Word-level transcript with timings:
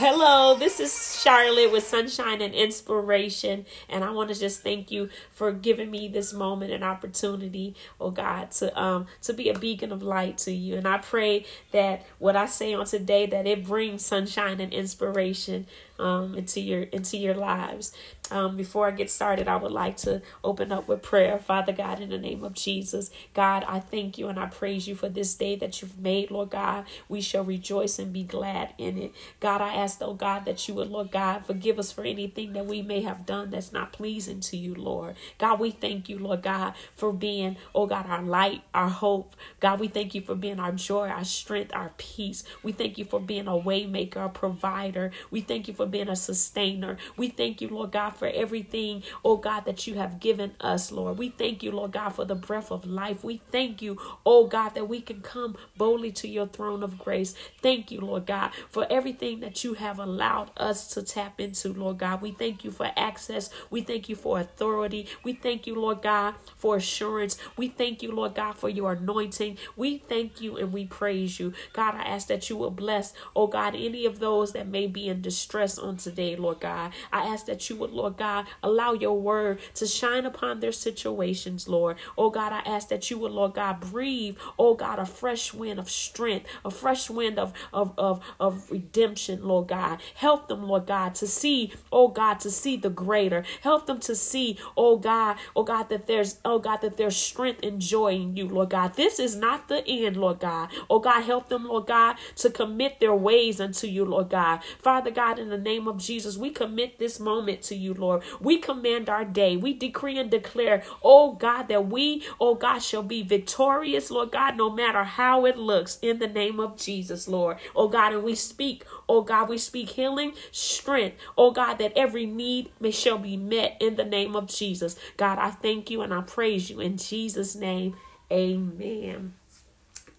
Hello, 0.00 0.54
this 0.56 0.78
is 0.78 1.20
Charlotte 1.20 1.72
with 1.72 1.84
Sunshine 1.84 2.40
and 2.40 2.54
Inspiration, 2.54 3.66
and 3.88 4.04
I 4.04 4.12
want 4.12 4.28
to 4.32 4.38
just 4.38 4.62
thank 4.62 4.92
you 4.92 5.08
for 5.32 5.50
giving 5.50 5.90
me 5.90 6.06
this 6.06 6.32
moment 6.32 6.70
and 6.70 6.84
opportunity, 6.84 7.74
oh 8.00 8.12
God, 8.12 8.52
to 8.52 8.80
um 8.80 9.08
to 9.22 9.32
be 9.32 9.48
a 9.48 9.58
beacon 9.58 9.90
of 9.90 10.00
light 10.00 10.38
to 10.38 10.52
you. 10.52 10.76
And 10.76 10.86
I 10.86 10.98
pray 10.98 11.46
that 11.72 12.06
what 12.20 12.36
I 12.36 12.46
say 12.46 12.74
on 12.74 12.86
today 12.86 13.26
that 13.26 13.48
it 13.48 13.66
brings 13.66 14.04
sunshine 14.04 14.60
and 14.60 14.72
inspiration 14.72 15.66
um, 15.98 16.34
into 16.34 16.60
your 16.60 16.82
into 16.84 17.16
your 17.16 17.34
lives. 17.34 17.92
Um, 18.30 18.56
before 18.56 18.86
I 18.86 18.90
get 18.90 19.10
started, 19.10 19.48
I 19.48 19.56
would 19.56 19.72
like 19.72 19.96
to 19.98 20.22
open 20.44 20.72
up 20.72 20.86
with 20.88 21.02
prayer. 21.02 21.38
Father 21.38 21.72
God, 21.72 22.00
in 22.00 22.10
the 22.10 22.18
name 22.18 22.44
of 22.44 22.54
Jesus, 22.54 23.10
God, 23.34 23.64
I 23.66 23.80
thank 23.80 24.18
you 24.18 24.28
and 24.28 24.38
I 24.38 24.46
praise 24.46 24.86
you 24.86 24.94
for 24.94 25.08
this 25.08 25.34
day 25.34 25.56
that 25.56 25.80
you've 25.80 25.98
made, 25.98 26.30
Lord 26.30 26.50
God. 26.50 26.84
We 27.08 27.20
shall 27.20 27.44
rejoice 27.44 27.98
and 27.98 28.12
be 28.12 28.24
glad 28.24 28.74
in 28.78 28.98
it. 28.98 29.12
God, 29.40 29.60
I 29.62 29.74
ask, 29.74 29.98
oh 30.02 30.14
God, 30.14 30.44
that 30.44 30.68
you 30.68 30.74
would, 30.74 30.90
Lord 30.90 31.10
God, 31.10 31.46
forgive 31.46 31.78
us 31.78 31.92
for 31.92 32.04
anything 32.04 32.52
that 32.52 32.66
we 32.66 32.82
may 32.82 33.02
have 33.02 33.26
done 33.26 33.50
that's 33.50 33.72
not 33.72 33.92
pleasing 33.92 34.40
to 34.40 34.56
you, 34.56 34.74
Lord. 34.74 35.16
God, 35.38 35.60
we 35.60 35.70
thank 35.70 36.08
you, 36.08 36.18
Lord 36.18 36.42
God, 36.42 36.74
for 36.94 37.12
being, 37.12 37.56
oh 37.74 37.86
God, 37.86 38.06
our 38.08 38.22
light, 38.22 38.62
our 38.74 38.88
hope. 38.90 39.34
God, 39.60 39.80
we 39.80 39.88
thank 39.88 40.14
you 40.14 40.20
for 40.20 40.34
being 40.34 40.60
our 40.60 40.72
joy, 40.72 41.08
our 41.08 41.24
strength, 41.24 41.72
our 41.74 41.92
peace. 41.98 42.44
We 42.62 42.72
thank 42.72 42.98
you 42.98 43.04
for 43.04 43.20
being 43.20 43.48
a 43.48 43.52
waymaker, 43.52 44.26
a 44.26 44.28
provider. 44.28 45.12
We 45.30 45.40
thank 45.40 45.68
you 45.68 45.74
for 45.74 45.86
being 45.88 46.08
a 46.08 46.16
sustainer. 46.16 46.96
We 47.16 47.28
thank 47.28 47.60
you, 47.60 47.68
Lord 47.68 47.92
God, 47.92 48.10
for 48.10 48.28
everything, 48.28 49.02
oh 49.24 49.36
God, 49.36 49.64
that 49.66 49.86
you 49.86 49.94
have 49.94 50.20
given 50.20 50.52
us, 50.60 50.92
Lord. 50.92 51.18
We 51.18 51.30
thank 51.30 51.62
you, 51.62 51.72
Lord 51.72 51.92
God, 51.92 52.10
for 52.10 52.24
the 52.24 52.34
breath 52.34 52.70
of 52.70 52.86
life. 52.86 53.24
We 53.24 53.42
thank 53.50 53.82
you, 53.82 53.98
oh 54.26 54.46
God, 54.46 54.70
that 54.74 54.88
we 54.88 55.00
can 55.00 55.20
come 55.20 55.56
boldly 55.76 56.12
to 56.12 56.28
your 56.28 56.46
throne 56.46 56.82
of 56.82 56.98
grace. 56.98 57.34
Thank 57.62 57.90
you, 57.90 58.00
Lord 58.00 58.26
God, 58.26 58.52
for 58.70 58.86
everything 58.90 59.40
that 59.40 59.64
you 59.64 59.74
have 59.74 59.98
allowed 59.98 60.50
us 60.56 60.88
to 60.88 61.02
tap 61.02 61.40
into, 61.40 61.72
Lord 61.72 61.98
God. 61.98 62.22
We 62.22 62.32
thank 62.32 62.64
you 62.64 62.70
for 62.70 62.90
access. 62.96 63.50
We 63.70 63.82
thank 63.82 64.08
you 64.08 64.16
for 64.16 64.38
authority. 64.40 65.08
We 65.22 65.32
thank 65.34 65.66
you, 65.66 65.74
Lord 65.74 66.02
God, 66.02 66.34
for 66.56 66.76
assurance. 66.76 67.38
We 67.56 67.68
thank 67.68 68.02
you, 68.02 68.12
Lord 68.12 68.34
God, 68.34 68.56
for 68.56 68.68
your 68.68 68.92
anointing. 68.92 69.58
We 69.76 69.98
thank 69.98 70.40
you 70.40 70.56
and 70.56 70.72
we 70.72 70.86
praise 70.86 71.40
you. 71.40 71.52
God, 71.72 71.94
I 71.94 72.02
ask 72.02 72.28
that 72.28 72.48
you 72.50 72.56
will 72.56 72.70
bless, 72.70 73.14
oh 73.34 73.46
God, 73.46 73.74
any 73.74 74.04
of 74.06 74.18
those 74.18 74.52
that 74.52 74.68
may 74.68 74.86
be 74.86 75.08
in 75.08 75.22
distress 75.22 75.77
on 75.78 75.96
today, 75.96 76.36
Lord 76.36 76.60
God. 76.60 76.92
I 77.12 77.26
ask 77.26 77.46
that 77.46 77.68
you 77.68 77.76
would, 77.76 77.90
Lord 77.90 78.16
God, 78.16 78.46
allow 78.62 78.92
your 78.92 79.18
word 79.18 79.60
to 79.74 79.86
shine 79.86 80.26
upon 80.26 80.60
their 80.60 80.72
situations, 80.72 81.68
Lord. 81.68 81.96
Oh 82.16 82.30
God, 82.30 82.52
I 82.52 82.60
ask 82.60 82.88
that 82.88 83.10
you 83.10 83.18
would, 83.18 83.32
Lord 83.32 83.54
God, 83.54 83.80
breathe, 83.80 84.36
oh 84.58 84.74
God, 84.74 84.98
a 84.98 85.06
fresh 85.06 85.54
wind 85.54 85.78
of 85.78 85.90
strength, 85.90 86.46
a 86.64 86.70
fresh 86.70 87.10
wind 87.10 87.38
of, 87.38 87.52
of, 87.72 87.92
of, 87.98 88.24
of 88.40 88.70
redemption, 88.70 89.42
Lord 89.44 89.68
God. 89.68 90.00
Help 90.14 90.48
them, 90.48 90.66
Lord 90.66 90.86
God, 90.86 91.14
to 91.16 91.26
see, 91.26 91.72
oh 91.92 92.08
God, 92.08 92.40
to 92.40 92.50
see 92.50 92.76
the 92.76 92.90
greater. 92.90 93.44
Help 93.62 93.86
them 93.86 94.00
to 94.00 94.14
see, 94.14 94.58
oh 94.76 94.96
God, 94.96 95.36
oh 95.54 95.62
God, 95.62 95.88
that 95.88 96.06
there's, 96.06 96.38
oh 96.44 96.58
God, 96.58 96.78
that 96.82 96.96
there's 96.96 97.16
strength 97.16 97.60
and 97.62 97.80
joy 97.80 98.14
in 98.14 98.36
you, 98.36 98.48
Lord 98.48 98.70
God. 98.70 98.94
This 98.94 99.18
is 99.18 99.36
not 99.36 99.68
the 99.68 99.86
end, 99.86 100.16
Lord 100.16 100.40
God. 100.40 100.70
Oh 100.90 100.98
God, 100.98 101.22
help 101.22 101.48
them, 101.48 101.66
Lord 101.66 101.86
God, 101.86 102.16
to 102.36 102.50
commit 102.50 103.00
their 103.00 103.14
ways 103.14 103.60
unto 103.60 103.86
you, 103.86 104.04
Lord 104.04 104.30
God. 104.30 104.60
Father 104.78 105.10
God, 105.10 105.38
in 105.38 105.48
the 105.48 105.58
name 105.68 105.86
of 105.86 105.98
Jesus, 105.98 106.36
we 106.38 106.50
commit 106.50 106.98
this 106.98 107.20
moment 107.20 107.62
to 107.62 107.76
you, 107.76 107.92
Lord. 107.94 108.22
We 108.40 108.58
command 108.58 109.08
our 109.08 109.24
day. 109.24 109.56
We 109.56 109.74
decree 109.74 110.18
and 110.18 110.30
declare, 110.30 110.82
oh 111.02 111.32
God, 111.32 111.68
that 111.68 111.88
we, 111.88 112.24
oh 112.40 112.54
God, 112.54 112.78
shall 112.78 113.02
be 113.02 113.22
victorious, 113.22 114.10
Lord 114.10 114.32
God, 114.32 114.56
no 114.56 114.70
matter 114.70 115.04
how 115.04 115.44
it 115.44 115.58
looks, 115.58 115.98
in 116.00 116.18
the 116.18 116.26
name 116.26 116.58
of 116.58 116.76
Jesus, 116.76 117.28
Lord. 117.28 117.58
Oh 117.76 117.88
God, 117.88 118.12
and 118.14 118.22
we 118.22 118.34
speak, 118.34 118.84
oh 119.08 119.22
God, 119.22 119.48
we 119.48 119.58
speak 119.58 119.90
healing, 119.90 120.32
strength, 120.52 121.16
oh 121.36 121.50
God, 121.50 121.74
that 121.74 121.92
every 121.96 122.26
need 122.26 122.70
may 122.80 122.90
shall 122.90 123.18
be 123.18 123.36
met 123.36 123.76
in 123.80 123.96
the 123.96 124.04
name 124.04 124.34
of 124.34 124.46
Jesus. 124.46 124.96
God, 125.16 125.38
I 125.38 125.50
thank 125.50 125.90
you 125.90 126.00
and 126.02 126.14
I 126.14 126.22
praise 126.22 126.70
you 126.70 126.80
in 126.80 126.96
Jesus' 126.96 127.54
name. 127.54 127.94
Amen. 128.30 129.34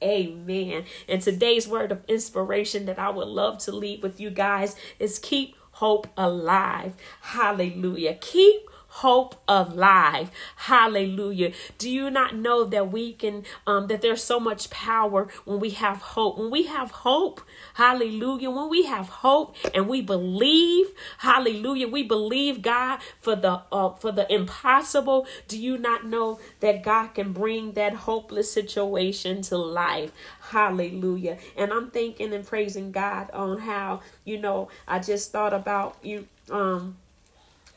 Amen. 0.04 0.86
And 1.08 1.22
today's 1.22 1.68
word 1.68 1.92
of 1.92 2.06
inspiration 2.08 2.86
that 2.86 3.00
I 3.00 3.10
would 3.10 3.28
love 3.28 3.58
to 3.60 3.72
leave 3.72 4.02
with 4.04 4.20
you 4.20 4.30
guys 4.30 4.76
is 4.98 5.20
keep 5.20 5.56
hope 5.74 6.08
alive. 6.18 6.96
Hallelujah. 7.22 8.16
Keep 8.16 8.70
hope 8.90 9.42
alive. 9.48 10.32
Hallelujah. 10.56 11.54
Do 11.78 11.90
you 11.90 12.10
not 12.10 12.36
know 12.36 12.66
that 12.66 12.92
we 12.92 13.14
can, 13.14 13.44
um, 13.66 13.88
that 13.88 14.02
there's 14.02 14.24
so 14.24 14.40
much 14.40 14.70
power 14.70 15.28
when 15.46 15.60
we 15.60 15.72
have 15.72 16.02
hope? 16.02 16.38
When 16.38 16.50
we 16.50 16.64
have 16.64 16.92
hope, 16.92 17.42
hallelujah. 17.76 18.50
When 18.50 18.70
we 18.70 18.86
have 18.86 19.10
hope 19.10 19.56
and 19.74 19.88
we 19.88 20.02
believe, 20.02 20.88
hallelujah, 21.20 21.88
we 21.88 22.04
believe 22.04 22.62
God 22.62 23.00
for 23.22 23.36
the, 23.36 23.62
uh, 23.72 23.94
for 23.94 24.12
the 24.12 24.32
impossible. 24.32 25.28
Do 25.48 25.60
you 25.60 25.78
not 25.78 26.06
know 26.06 26.40
that 26.60 26.84
God 26.84 27.10
can 27.10 27.32
bring 27.32 27.74
that 27.74 27.94
hopeless 27.94 28.52
situation 28.52 29.42
to 29.44 29.58
life? 29.58 30.12
Hallelujah. 30.50 31.38
And 31.56 31.72
I'm 31.72 31.92
thinking 31.92 32.34
and 32.34 32.46
praising 32.46 32.92
God 32.92 33.30
on 33.32 33.60
how, 33.60 34.02
you 34.26 34.40
know, 34.40 34.70
I 34.88 35.00
just 35.00 35.32
thought 35.32 35.54
about 35.54 35.98
you, 36.02 36.28
um, 36.50 36.98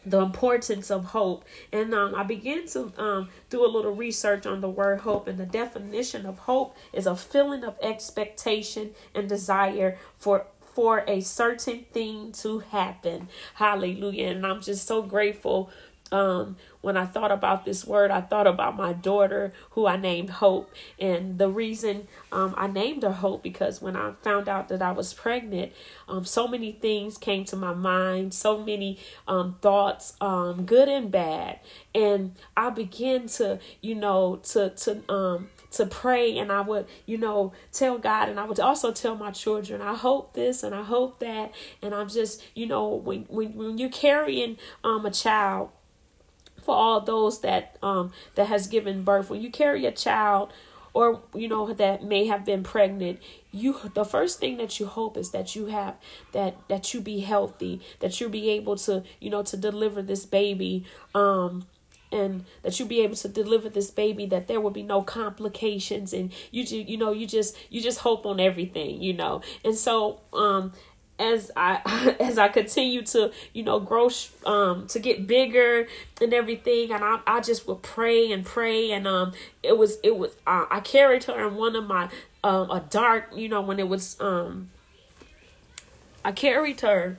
the 0.04 0.20
importance 0.20 0.90
of 0.90 1.06
hope. 1.06 1.44
And 1.72 1.94
um, 1.94 2.14
i 2.14 2.22
began 2.22 2.66
to 2.68 2.92
um, 2.98 3.28
do 3.50 3.64
a 3.64 3.68
little 3.68 3.94
research 3.94 4.46
on 4.46 4.60
the 4.60 4.68
word 4.68 5.00
hope 5.00 5.28
and 5.28 5.38
the 5.38 5.46
definition 5.46 6.26
of 6.26 6.40
hope 6.40 6.76
is 6.92 7.06
a 7.06 7.16
feeling 7.16 7.64
of 7.64 7.76
expectation 7.82 8.90
and 9.14 9.28
desire 9.28 9.98
for 10.16 10.46
for 10.74 11.04
a 11.06 11.20
certain 11.20 11.84
thing 11.92 12.32
to 12.32 12.60
happen. 12.60 13.28
Hallelujah. 13.54 14.28
And 14.28 14.46
i'm 14.46 14.60
just 14.62 14.86
so 14.86 15.02
grateful 15.02 15.70
um, 16.12 16.56
when 16.82 16.96
I 16.96 17.06
thought 17.06 17.32
about 17.32 17.64
this 17.64 17.86
word, 17.86 18.10
I 18.10 18.20
thought 18.20 18.46
about 18.46 18.76
my 18.76 18.92
daughter 18.92 19.52
who 19.70 19.86
I 19.86 19.96
named 19.96 20.30
Hope. 20.30 20.72
And 20.98 21.38
the 21.38 21.48
reason 21.48 22.08
um, 22.30 22.54
I 22.56 22.66
named 22.66 23.02
her 23.02 23.12
Hope 23.12 23.42
because 23.42 23.80
when 23.80 23.96
I 23.96 24.12
found 24.22 24.48
out 24.48 24.68
that 24.68 24.82
I 24.82 24.92
was 24.92 25.14
pregnant, 25.14 25.72
um, 26.08 26.24
so 26.24 26.46
many 26.46 26.72
things 26.72 27.16
came 27.16 27.44
to 27.46 27.56
my 27.56 27.72
mind, 27.72 28.34
so 28.34 28.58
many 28.58 28.98
um, 29.26 29.56
thoughts, 29.62 30.14
um, 30.20 30.64
good 30.66 30.88
and 30.88 31.10
bad. 31.10 31.60
And 31.94 32.34
I 32.56 32.70
began 32.70 33.26
to, 33.28 33.58
you 33.80 33.94
know, 33.94 34.36
to, 34.50 34.70
to, 34.70 35.12
um, 35.12 35.48
to 35.72 35.86
pray 35.86 36.36
and 36.36 36.52
I 36.52 36.60
would, 36.60 36.86
you 37.06 37.16
know, 37.16 37.52
tell 37.72 37.98
God 37.98 38.28
and 38.28 38.38
I 38.38 38.44
would 38.44 38.60
also 38.60 38.92
tell 38.92 39.16
my 39.16 39.30
children, 39.30 39.80
I 39.80 39.94
hope 39.94 40.34
this 40.34 40.62
and 40.62 40.74
I 40.74 40.82
hope 40.82 41.20
that. 41.20 41.52
And 41.80 41.94
I'm 41.94 42.08
just, 42.08 42.42
you 42.54 42.66
know, 42.66 42.88
when 42.88 43.22
when, 43.28 43.54
when 43.54 43.78
you're 43.78 43.88
carrying 43.88 44.58
um 44.84 45.06
a 45.06 45.10
child 45.10 45.70
for 46.62 46.74
all 46.74 47.00
those 47.00 47.40
that 47.40 47.76
um 47.82 48.12
that 48.34 48.46
has 48.46 48.66
given 48.66 49.02
birth. 49.02 49.30
When 49.30 49.42
you 49.42 49.50
carry 49.50 49.86
a 49.86 49.92
child 49.92 50.52
or 50.94 51.22
you 51.34 51.48
know 51.48 51.72
that 51.72 52.04
may 52.04 52.26
have 52.26 52.44
been 52.44 52.62
pregnant 52.62 53.18
you 53.50 53.76
the 53.94 54.04
first 54.04 54.38
thing 54.38 54.56
that 54.58 54.78
you 54.78 54.86
hope 54.86 55.16
is 55.16 55.30
that 55.30 55.56
you 55.56 55.66
have 55.66 55.94
that 56.32 56.56
that 56.68 56.92
you 56.92 57.00
be 57.00 57.20
healthy 57.20 57.80
that 58.00 58.20
you 58.20 58.28
be 58.28 58.50
able 58.50 58.76
to 58.76 59.02
you 59.20 59.30
know 59.30 59.42
to 59.42 59.56
deliver 59.56 60.02
this 60.02 60.26
baby 60.26 60.84
um 61.14 61.66
and 62.12 62.44
that 62.62 62.78
you 62.78 62.84
be 62.84 63.00
able 63.00 63.16
to 63.16 63.28
deliver 63.28 63.68
this 63.68 63.90
baby 63.90 64.26
that 64.26 64.46
there 64.46 64.60
will 64.60 64.70
be 64.70 64.82
no 64.82 65.02
complications 65.02 66.12
and 66.12 66.32
you 66.50 66.62
you 66.62 66.96
know 66.96 67.10
you 67.10 67.26
just 67.26 67.56
you 67.70 67.80
just 67.80 68.00
hope 68.00 68.26
on 68.26 68.38
everything 68.38 69.02
you 69.02 69.14
know. 69.14 69.40
And 69.64 69.74
so 69.74 70.20
um 70.32 70.72
as 71.22 71.50
I 71.56 72.16
as 72.20 72.36
I 72.36 72.48
continue 72.48 73.02
to 73.02 73.32
you 73.52 73.62
know 73.62 73.80
grow 73.80 74.10
um 74.44 74.86
to 74.88 74.98
get 74.98 75.26
bigger 75.26 75.86
and 76.20 76.34
everything 76.34 76.92
and 76.92 77.02
I 77.02 77.20
I 77.26 77.40
just 77.40 77.66
would 77.68 77.82
pray 77.82 78.32
and 78.32 78.44
pray 78.44 78.90
and 78.90 79.06
um 79.06 79.32
it 79.62 79.78
was 79.78 79.98
it 80.02 80.16
was 80.16 80.32
uh, 80.46 80.66
I 80.70 80.80
carried 80.80 81.24
her 81.24 81.46
in 81.46 81.54
one 81.54 81.76
of 81.76 81.86
my 81.86 82.10
um 82.42 82.70
a 82.70 82.80
dark 82.80 83.30
you 83.34 83.48
know 83.48 83.60
when 83.62 83.78
it 83.78 83.88
was 83.88 84.16
um 84.20 84.70
I 86.24 86.32
carried 86.32 86.80
her 86.80 87.18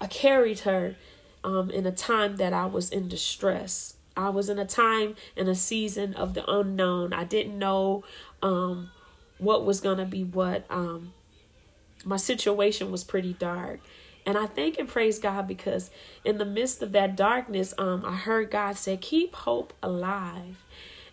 I 0.00 0.06
carried 0.06 0.60
her 0.60 0.94
um 1.42 1.70
in 1.70 1.86
a 1.86 1.92
time 1.92 2.36
that 2.36 2.52
I 2.52 2.66
was 2.66 2.90
in 2.90 3.08
distress. 3.08 3.96
I 4.16 4.28
was 4.30 4.48
in 4.48 4.60
a 4.60 4.64
time 4.64 5.16
in 5.34 5.48
a 5.48 5.56
season 5.56 6.14
of 6.14 6.34
the 6.34 6.48
unknown. 6.48 7.12
I 7.12 7.24
didn't 7.24 7.58
know 7.58 8.04
um 8.42 8.90
what 9.38 9.64
was 9.64 9.80
to 9.80 10.04
be 10.04 10.22
what 10.22 10.64
um 10.70 11.12
my 12.04 12.16
situation 12.16 12.90
was 12.90 13.04
pretty 13.04 13.34
dark. 13.34 13.80
And 14.26 14.38
I 14.38 14.46
thank 14.46 14.78
and 14.78 14.88
praise 14.88 15.18
God 15.18 15.46
because 15.46 15.90
in 16.24 16.38
the 16.38 16.44
midst 16.44 16.82
of 16.82 16.92
that 16.92 17.14
darkness, 17.16 17.74
um, 17.76 18.04
I 18.04 18.16
heard 18.16 18.50
God 18.50 18.76
say, 18.76 18.96
keep 18.96 19.34
hope 19.34 19.74
alive. 19.82 20.64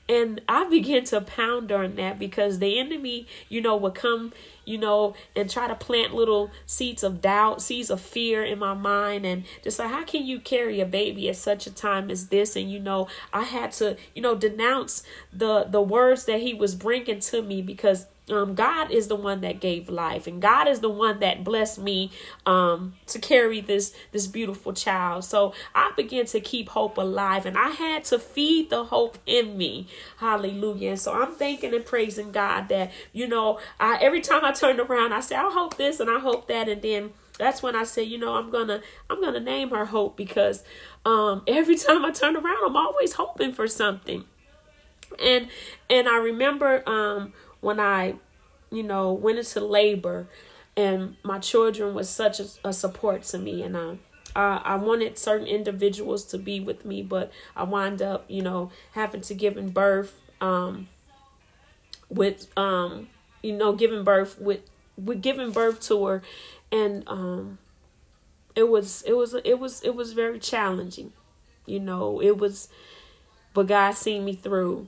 And 0.07 0.41
I 0.47 0.63
began 0.69 1.03
to 1.05 1.21
pound 1.21 1.71
on 1.71 1.95
that 1.95 2.17
because 2.17 2.59
the 2.59 2.79
enemy, 2.79 3.27
you 3.49 3.61
know, 3.61 3.75
would 3.75 3.95
come, 3.95 4.31
you 4.65 4.77
know, 4.77 5.13
and 5.35 5.49
try 5.49 5.67
to 5.67 5.75
plant 5.75 6.13
little 6.13 6.51
seeds 6.65 7.03
of 7.03 7.21
doubt, 7.21 7.61
seeds 7.61 7.89
of 7.89 7.99
fear 7.99 8.43
in 8.43 8.59
my 8.59 8.73
mind. 8.73 9.25
And 9.25 9.43
just 9.61 9.79
like, 9.79 9.89
how 9.89 10.05
can 10.05 10.25
you 10.25 10.39
carry 10.39 10.79
a 10.79 10.85
baby 10.85 11.27
at 11.27 11.35
such 11.35 11.67
a 11.67 11.71
time 11.71 12.09
as 12.09 12.27
this? 12.27 12.55
And, 12.55 12.71
you 12.71 12.79
know, 12.79 13.07
I 13.33 13.43
had 13.43 13.73
to, 13.73 13.97
you 14.15 14.21
know, 14.21 14.35
denounce 14.35 15.03
the, 15.33 15.65
the 15.65 15.81
words 15.81 16.25
that 16.25 16.41
he 16.41 16.53
was 16.53 16.75
bringing 16.75 17.19
to 17.19 17.41
me 17.41 17.61
because 17.61 18.05
um, 18.31 18.55
God 18.55 18.91
is 18.91 19.07
the 19.07 19.15
one 19.15 19.41
that 19.41 19.59
gave 19.59 19.89
life, 19.89 20.27
and 20.27 20.41
God 20.41 20.67
is 20.67 20.79
the 20.79 20.89
one 20.89 21.19
that 21.19 21.43
blessed 21.43 21.79
me 21.79 22.11
um, 22.45 22.93
to 23.07 23.19
carry 23.19 23.61
this 23.61 23.93
this 24.11 24.27
beautiful 24.27 24.73
child. 24.73 25.23
So 25.25 25.53
I 25.75 25.91
began 25.95 26.25
to 26.27 26.39
keep 26.39 26.69
hope 26.69 26.97
alive, 26.97 27.45
and 27.45 27.57
I 27.57 27.69
had 27.69 28.05
to 28.05 28.19
feed 28.19 28.69
the 28.69 28.85
hope 28.85 29.17
in 29.25 29.57
me. 29.57 29.87
Hallelujah! 30.17 30.91
And 30.91 30.99
so 30.99 31.13
I'm 31.13 31.33
thanking 31.33 31.73
and 31.73 31.85
praising 31.85 32.31
God 32.31 32.69
that 32.69 32.91
you 33.13 33.27
know, 33.27 33.59
I 33.79 33.97
every 34.01 34.21
time 34.21 34.45
I 34.45 34.51
turned 34.51 34.79
around, 34.79 35.13
I 35.13 35.19
said, 35.19 35.37
I 35.37 35.51
hope 35.51 35.77
this 35.77 35.99
and 35.99 36.09
I 36.09 36.19
hope 36.19 36.47
that, 36.47 36.69
and 36.69 36.81
then 36.81 37.11
that's 37.41 37.63
when 37.63 37.75
I 37.75 37.85
said, 37.85 38.07
you 38.07 38.19
know, 38.19 38.35
I'm 38.35 38.51
gonna 38.51 38.81
I'm 39.09 39.19
gonna 39.19 39.39
name 39.39 39.71
her 39.71 39.85
Hope 39.85 40.15
because 40.15 40.63
um, 41.05 41.41
every 41.47 41.75
time 41.75 42.05
I 42.05 42.11
turn 42.11 42.35
around, 42.35 42.63
I'm 42.65 42.77
always 42.77 43.13
hoping 43.13 43.51
for 43.51 43.67
something. 43.67 44.25
And 45.19 45.47
and 45.89 46.07
I 46.07 46.17
remember 46.17 46.87
um 46.87 47.33
when 47.61 47.79
I, 47.79 48.15
you 48.71 48.83
know, 48.83 49.13
went 49.13 49.39
into 49.39 49.61
labor 49.61 50.27
and 50.75 51.15
my 51.23 51.39
children 51.39 51.93
was 51.93 52.09
such 52.09 52.39
a, 52.39 52.45
a 52.65 52.73
support 52.73 53.23
to 53.23 53.37
me 53.37 53.63
and 53.63 53.77
I, 53.77 53.97
uh, 54.35 54.61
I 54.63 54.75
wanted 54.75 55.17
certain 55.17 55.47
individuals 55.47 56.23
to 56.25 56.37
be 56.37 56.59
with 56.59 56.85
me, 56.85 57.01
but 57.01 57.31
I 57.55 57.63
wind 57.63 58.01
up, 58.01 58.25
you 58.27 58.41
know, 58.41 58.71
having 58.93 59.21
to 59.21 59.33
giving 59.33 59.69
birth 59.69 60.19
um, 60.39 60.87
with, 62.09 62.47
um, 62.57 63.07
you 63.43 63.53
know, 63.53 63.73
giving 63.73 64.03
birth 64.03 64.39
with, 64.39 64.61
with 64.97 65.21
giving 65.21 65.51
birth 65.51 65.79
to 65.81 66.05
her, 66.05 66.21
and 66.71 67.03
um, 67.07 67.57
it 68.55 68.69
was 68.69 69.03
it 69.03 69.13
was 69.13 69.33
it 69.33 69.59
was 69.59 69.81
it 69.83 69.95
was 69.95 70.13
very 70.13 70.39
challenging, 70.39 71.13
you 71.65 71.79
know. 71.79 72.21
It 72.21 72.37
was, 72.37 72.69
but 73.53 73.67
God 73.67 73.91
seen 73.95 74.25
me 74.25 74.33
through, 74.33 74.87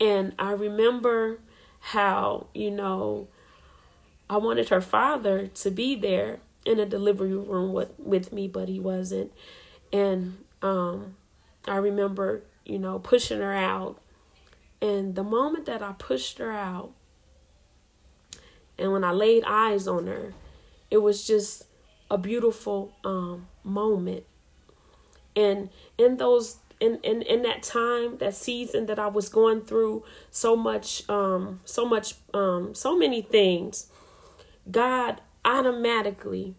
and 0.00 0.32
I 0.38 0.52
remember 0.52 1.38
how, 1.88 2.46
you 2.54 2.70
know, 2.70 3.28
I 4.30 4.38
wanted 4.38 4.70
her 4.70 4.80
father 4.80 5.48
to 5.48 5.70
be 5.70 5.94
there 5.94 6.40
in 6.64 6.80
a 6.80 6.86
delivery 6.86 7.36
room 7.36 7.74
with, 7.74 7.92
with 7.98 8.32
me, 8.32 8.48
but 8.48 8.70
he 8.70 8.80
wasn't. 8.80 9.30
And 9.92 10.38
um, 10.62 11.16
I 11.66 11.76
remember, 11.76 12.42
you 12.64 12.78
know, 12.78 12.98
pushing 12.98 13.40
her 13.40 13.52
out. 13.52 14.00
And 14.80 15.14
the 15.14 15.22
moment 15.22 15.66
that 15.66 15.82
I 15.82 15.92
pushed 15.98 16.38
her 16.38 16.52
out, 16.52 16.92
and 18.78 18.90
when 18.90 19.04
I 19.04 19.12
laid 19.12 19.44
eyes 19.46 19.86
on 19.86 20.06
her, 20.06 20.32
it 20.90 20.98
was 20.98 21.26
just 21.26 21.64
a 22.10 22.16
beautiful 22.16 22.94
um, 23.04 23.46
moment. 23.62 24.24
And 25.36 25.68
in 25.98 26.16
those 26.16 26.56
in, 26.84 26.98
in 27.02 27.22
in 27.22 27.42
that 27.42 27.62
time 27.62 28.18
that 28.18 28.34
season 28.34 28.86
that 28.86 28.98
i 28.98 29.06
was 29.06 29.28
going 29.28 29.60
through 29.60 30.04
so 30.30 30.54
much 30.54 31.08
um 31.08 31.60
so 31.64 31.84
much 31.84 32.14
um 32.32 32.74
so 32.74 32.96
many 32.96 33.22
things 33.22 33.90
god 34.70 35.20
automatically 35.44 36.54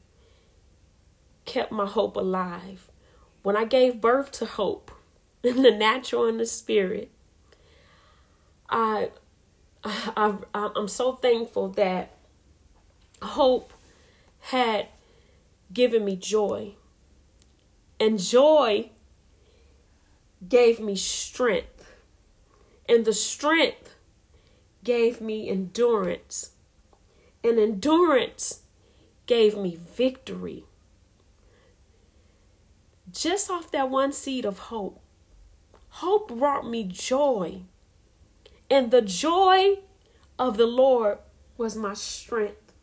kept 1.45 1.71
my 1.71 1.85
hope 1.85 2.15
alive. 2.15 2.89
When 3.43 3.55
i 3.55 3.65
gave 3.65 4.01
birth 4.01 4.31
to 4.33 4.45
hope 4.45 4.91
in 5.43 5.61
the 5.61 5.71
natural 5.71 6.25
and 6.27 6.39
the 6.39 6.45
spirit 6.45 7.11
i 8.67 9.11
i, 9.83 10.33
I 10.53 10.71
i'm 10.75 10.87
so 10.87 11.13
thankful 11.13 11.69
that 11.69 12.15
hope 13.21 13.73
had 14.39 14.87
given 15.73 16.05
me 16.05 16.15
joy. 16.15 16.73
And 17.99 18.19
joy 18.19 18.89
gave 20.47 20.79
me 20.79 20.95
strength, 20.95 21.95
and 22.87 23.05
the 23.05 23.13
strength 23.13 23.95
gave 24.83 25.21
me 25.21 25.49
endurance, 25.49 26.51
and 27.43 27.57
endurance 27.57 28.61
gave 29.25 29.57
me 29.57 29.75
victory. 29.75 30.65
Just 33.11 33.49
off 33.49 33.71
that 33.71 33.89
one 33.89 34.11
seed 34.11 34.45
of 34.45 34.59
hope, 34.59 34.99
hope 35.89 36.37
brought 36.37 36.67
me 36.67 36.83
joy, 36.83 37.61
and 38.69 38.91
the 38.91 39.01
joy 39.01 39.79
of 40.37 40.57
the 40.57 40.67
Lord 40.67 41.19
was 41.57 41.75
my 41.75 41.93
strength. 41.93 42.73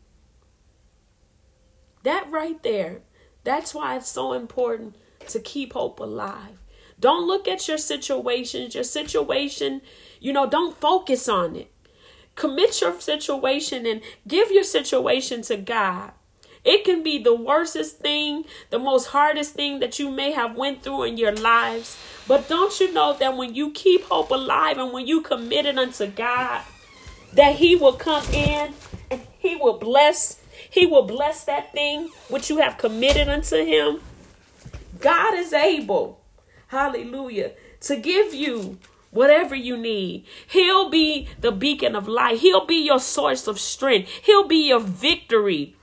That 2.03 2.29
right 2.29 2.61
there, 2.63 3.01
that's 3.43 3.73
why 3.73 3.95
it's 3.95 4.09
so 4.11 4.33
important 4.33 4.95
to 5.27 5.39
keep 5.39 5.73
hope 5.73 5.99
alive. 5.99 6.62
Don't 7.03 7.27
look 7.27 7.49
at 7.49 7.67
your 7.67 7.77
situations, 7.77 8.75
your 8.75 8.85
situation, 8.85 9.81
you 10.21 10.31
know, 10.31 10.47
don't 10.47 10.79
focus 10.79 11.27
on 11.27 11.57
it. 11.57 11.69
Commit 12.35 12.79
your 12.79 12.97
situation 13.01 13.85
and 13.85 13.99
give 14.25 14.51
your 14.51 14.63
situation 14.63 15.41
to 15.41 15.57
God. 15.57 16.11
It 16.63 16.85
can 16.85 17.03
be 17.03 17.21
the 17.21 17.35
worstest 17.35 17.99
thing, 17.99 18.45
the 18.69 18.79
most 18.79 19.07
hardest 19.07 19.53
thing 19.53 19.81
that 19.81 19.99
you 19.99 20.09
may 20.11 20.31
have 20.31 20.55
went 20.55 20.81
through 20.81 21.03
in 21.03 21.17
your 21.17 21.35
lives. 21.35 21.97
But 22.25 22.47
don't 22.47 22.79
you 22.79 22.93
know 22.93 23.11
that 23.19 23.35
when 23.35 23.53
you 23.53 23.71
keep 23.71 24.03
hope 24.03 24.31
alive 24.31 24.77
and 24.77 24.93
when 24.93 25.05
you 25.05 25.19
commit 25.19 25.65
it 25.65 25.77
unto 25.77 26.07
God, 26.07 26.61
that 27.33 27.55
He 27.55 27.75
will 27.75 27.97
come 27.97 28.23
in 28.33 28.73
and 29.11 29.19
He 29.39 29.57
will 29.57 29.77
bless, 29.77 30.39
He 30.69 30.85
will 30.85 31.03
bless 31.03 31.43
that 31.43 31.73
thing 31.73 32.11
which 32.29 32.49
you 32.49 32.59
have 32.59 32.77
committed 32.77 33.27
unto 33.27 33.57
Him. 33.57 33.99
God 35.01 35.33
is 35.33 35.51
able 35.51 36.22
hallelujah, 36.73 37.51
to 37.81 37.95
give 37.95 38.33
you 38.33 38.79
whatever 39.11 39.55
you 39.55 39.77
need. 39.77 40.25
He'll 40.47 40.89
be 40.89 41.29
the 41.39 41.51
beacon 41.51 41.95
of 41.95 42.07
light. 42.07 42.39
He'll 42.39 42.65
be 42.65 42.83
your 42.83 42.99
source 42.99 43.47
of 43.47 43.59
strength. 43.59 44.09
He'll 44.23 44.47
be 44.47 44.67
your 44.67 44.79
victory. 44.79 45.75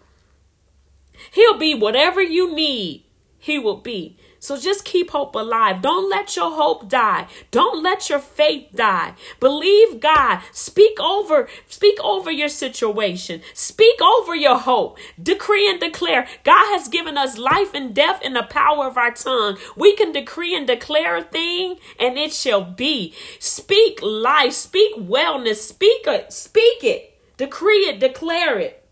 He'll 1.32 1.58
be 1.58 1.74
whatever 1.74 2.20
you 2.20 2.54
need. 2.54 3.04
He 3.38 3.58
will 3.58 3.76
be. 3.76 4.16
So 4.40 4.58
just 4.58 4.86
keep 4.86 5.10
hope 5.10 5.34
alive. 5.34 5.82
Don't 5.82 6.08
let 6.08 6.34
your 6.34 6.50
hope 6.50 6.88
die. 6.88 7.26
Don't 7.50 7.82
let 7.82 8.08
your 8.08 8.18
faith 8.18 8.68
die. 8.74 9.14
Believe 9.38 10.00
God. 10.00 10.40
Speak 10.50 10.98
over, 10.98 11.46
speak 11.68 12.00
over 12.02 12.30
your 12.30 12.48
situation. 12.48 13.42
Speak 13.52 14.00
over 14.00 14.34
your 14.34 14.58
hope. 14.58 14.98
Decree 15.22 15.68
and 15.68 15.78
declare. 15.78 16.26
God 16.42 16.72
has 16.74 16.88
given 16.88 17.18
us 17.18 17.36
life 17.36 17.74
and 17.74 17.94
death 17.94 18.22
in 18.22 18.32
the 18.32 18.42
power 18.42 18.86
of 18.86 18.96
our 18.96 19.12
tongue. 19.12 19.58
We 19.76 19.94
can 19.94 20.10
decree 20.10 20.56
and 20.56 20.66
declare 20.66 21.18
a 21.18 21.22
thing 21.22 21.76
and 21.98 22.16
it 22.16 22.32
shall 22.32 22.62
be. 22.64 23.14
Speak 23.38 24.00
life. 24.02 24.54
Speak 24.54 24.96
wellness. 24.96 25.56
Speak 25.56 26.06
it. 26.06 26.32
Speak 26.32 26.82
it. 26.82 27.18
Decree 27.36 27.88
it. 27.88 28.00
Declare 28.00 28.58
it. 28.58 28.88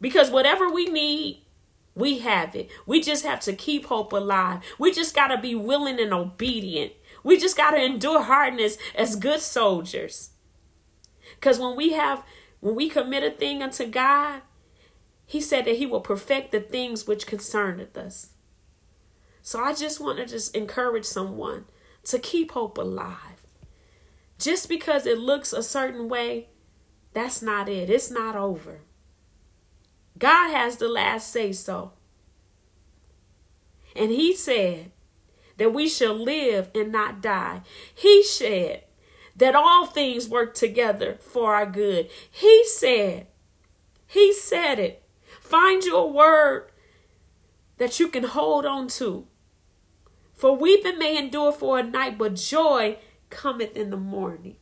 Because 0.00 0.30
whatever 0.30 0.70
we 0.70 0.86
need, 0.86 1.42
we 1.96 2.18
have 2.18 2.54
it. 2.54 2.70
We 2.84 3.00
just 3.00 3.24
have 3.24 3.40
to 3.40 3.54
keep 3.54 3.86
hope 3.86 4.12
alive. 4.12 4.60
We 4.78 4.92
just 4.92 5.14
got 5.14 5.28
to 5.28 5.38
be 5.38 5.54
willing 5.54 5.98
and 5.98 6.12
obedient. 6.12 6.92
We 7.24 7.38
just 7.38 7.56
got 7.56 7.70
to 7.70 7.82
endure 7.82 8.22
hardness 8.22 8.76
as 8.94 9.16
good 9.16 9.40
soldiers. 9.40 10.30
Because 11.34 11.58
when 11.58 11.74
we 11.74 11.94
have, 11.94 12.22
when 12.60 12.74
we 12.74 12.90
commit 12.90 13.24
a 13.24 13.30
thing 13.30 13.62
unto 13.62 13.86
God, 13.86 14.42
He 15.24 15.40
said 15.40 15.64
that 15.64 15.76
He 15.76 15.86
will 15.86 16.02
perfect 16.02 16.52
the 16.52 16.60
things 16.60 17.06
which 17.06 17.26
concerneth 17.26 17.96
us. 17.96 18.28
So 19.40 19.60
I 19.60 19.72
just 19.72 19.98
want 19.98 20.18
to 20.18 20.26
just 20.26 20.54
encourage 20.54 21.06
someone 21.06 21.64
to 22.04 22.18
keep 22.18 22.52
hope 22.52 22.76
alive. 22.76 23.46
Just 24.38 24.68
because 24.68 25.06
it 25.06 25.18
looks 25.18 25.54
a 25.54 25.62
certain 25.62 26.10
way, 26.10 26.48
that's 27.14 27.40
not 27.40 27.70
it. 27.70 27.88
It's 27.88 28.10
not 28.10 28.36
over. 28.36 28.80
God 30.18 30.50
has 30.50 30.76
the 30.76 30.88
last 30.88 31.30
say 31.30 31.52
so. 31.52 31.92
And 33.94 34.10
he 34.10 34.34
said 34.34 34.92
that 35.56 35.72
we 35.72 35.88
shall 35.88 36.14
live 36.14 36.70
and 36.74 36.92
not 36.92 37.22
die. 37.22 37.62
He 37.94 38.22
said 38.22 38.84
that 39.34 39.54
all 39.54 39.86
things 39.86 40.28
work 40.28 40.54
together 40.54 41.18
for 41.20 41.54
our 41.54 41.66
good. 41.66 42.08
He 42.30 42.64
said, 42.66 43.26
He 44.06 44.32
said 44.32 44.78
it. 44.78 45.02
Find 45.40 45.84
you 45.84 45.96
a 45.96 46.06
word 46.06 46.70
that 47.78 48.00
you 48.00 48.08
can 48.08 48.24
hold 48.24 48.66
on 48.66 48.88
to. 48.88 49.26
For 50.34 50.56
weeping 50.56 50.98
may 50.98 51.16
endure 51.16 51.52
for 51.52 51.78
a 51.78 51.82
night, 51.82 52.18
but 52.18 52.34
joy 52.36 52.98
cometh 53.30 53.76
in 53.76 53.90
the 53.90 53.96
morning. 53.96 54.56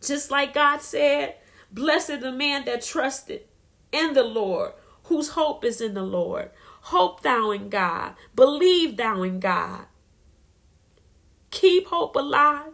Just 0.00 0.30
like 0.30 0.54
God 0.54 0.80
said, 0.80 1.36
Blessed 1.70 2.20
the 2.20 2.32
man 2.32 2.64
that 2.66 2.82
trusted 2.82 3.42
in 3.92 4.14
the 4.14 4.24
Lord, 4.24 4.72
whose 5.04 5.30
hope 5.30 5.64
is 5.64 5.80
in 5.80 5.94
the 5.94 6.02
Lord. 6.02 6.50
Hope 6.86 7.22
thou 7.22 7.50
in 7.50 7.68
God. 7.68 8.14
Believe 8.34 8.96
thou 8.96 9.22
in 9.22 9.38
God. 9.40 9.86
Keep 11.50 11.88
hope 11.88 12.16
alive 12.16 12.72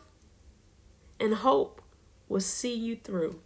and 1.20 1.34
hope 1.34 1.82
will 2.28 2.40
see 2.40 2.75
you 2.75 2.96
through. 2.96 3.40